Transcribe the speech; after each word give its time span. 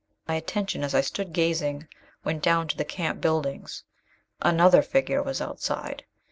My 0.27 0.33
attention, 0.33 0.83
as 0.83 0.95
I 0.95 1.01
stood 1.01 1.31
gazing, 1.31 1.87
went 2.23 2.41
down 2.41 2.67
to 2.69 2.75
the 2.75 2.83
camp 2.83 3.21
buildings. 3.21 3.83
Another 4.41 4.81
figure 4.81 5.21
was 5.21 5.41
outside! 5.41 6.05